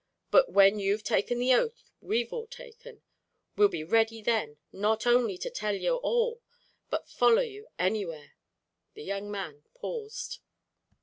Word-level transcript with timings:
But 0.31 0.51
when 0.51 0.79
you've 0.79 1.03
taken 1.03 1.37
the 1.37 1.53
oath 1.53 1.91
we've 2.01 2.33
all 2.33 2.47
taken, 2.47 3.03
we'll 3.55 3.67
be 3.67 3.83
ready 3.83 4.19
then 4.23 4.57
not 4.71 5.05
only 5.05 5.37
to 5.37 5.51
tell 5.51 5.75
you 5.75 5.97
all, 5.97 6.41
but 6.89 7.07
follow 7.07 7.43
you 7.43 7.67
anywhere." 7.77 8.33
The 8.95 9.03
young 9.03 9.29
man 9.29 9.61
paused. 9.75 10.39